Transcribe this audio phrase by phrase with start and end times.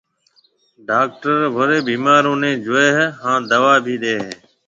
[0.87, 2.89] ڊاڪٽروڻِي بيمارون نَي جوئي
[3.21, 4.29] هانَ دوا ڀِي ڏي هيَ۔